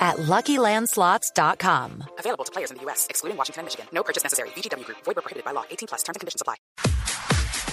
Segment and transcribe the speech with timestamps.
[0.00, 2.04] at LuckyLandSlots.com.
[2.18, 3.86] Available to players in the U.S., excluding Washington and Michigan.
[3.92, 4.48] No purchase necessary.
[4.56, 4.98] VGW Group.
[5.04, 5.64] Void where prohibited by law.
[5.70, 6.02] 18 plus.
[6.02, 6.56] Terms and conditions apply.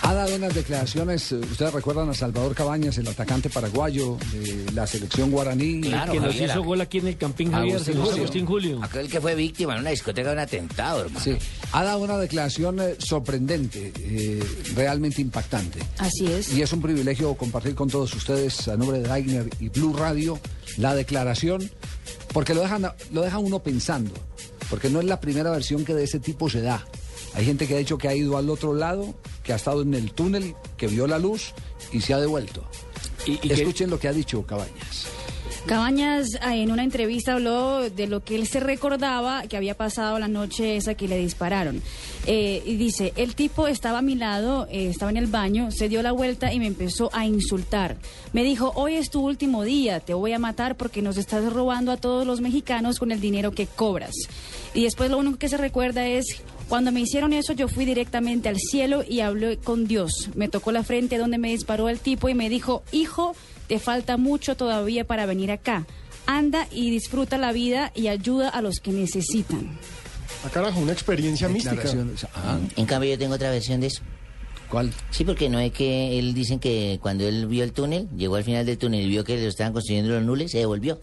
[0.04, 4.88] Ha dado unas declaraciones, eh, ustedes recuerdan a Salvador Cabañas, el atacante paraguayo de la
[4.88, 5.82] selección guaraní.
[5.82, 8.16] Claro, que nos hizo gol aquí en el Campín Javier, Agustín Julio.
[8.16, 8.84] Agustín Julio.
[8.84, 11.20] Aquel que fue víctima en una discoteca de un atentado, hermano.
[11.20, 11.38] Sí,
[11.74, 14.42] ha dado una declaración eh, sorprendente, eh,
[14.76, 15.80] realmente impactante.
[15.98, 16.54] Así es.
[16.54, 20.40] Y es un privilegio compartir con todos ustedes, a nombre de Daigner y Blue Radio,
[20.78, 21.70] la declaración,
[22.34, 24.12] porque lo dejan, lo deja uno pensando,
[24.70, 26.86] porque no es la primera versión que de ese tipo se da.
[27.34, 29.14] Hay gente que ha dicho que ha ido al otro lado,
[29.44, 31.54] que ha estado en el túnel, que vio la luz
[31.92, 32.64] y se ha devuelto.
[33.26, 35.08] Y, y que- Escuchen lo que ha dicho Cabañas.
[35.68, 40.18] Cabañas ah, en una entrevista habló de lo que él se recordaba que había pasado
[40.18, 41.82] la noche esa que le dispararon.
[42.26, 45.90] Eh, y dice, el tipo estaba a mi lado, eh, estaba en el baño, se
[45.90, 47.98] dio la vuelta y me empezó a insultar.
[48.32, 51.92] Me dijo, hoy es tu último día, te voy a matar porque nos estás robando
[51.92, 54.16] a todos los mexicanos con el dinero que cobras.
[54.74, 56.42] Y después lo único que se recuerda es...
[56.70, 60.30] Cuando me hicieron eso, yo fui directamente al cielo y hablé con Dios.
[60.36, 63.36] Me tocó la frente donde me disparó el tipo y me dijo, hijo,
[63.68, 65.88] te falta mucho todavía para venir acá.
[66.26, 69.78] Anda y disfruta la vida y ayuda a los que necesitan.
[70.46, 71.90] Ah, carajo, una experiencia mística.
[72.36, 74.02] Ah, En cambio, yo tengo otra versión de eso.
[74.70, 74.92] ¿Cuál?
[75.12, 78.44] Sí, porque no es que él dicen que cuando él vio el túnel, llegó al
[78.44, 81.00] final del túnel y vio que lo estaban construyendo los nules, se devolvió.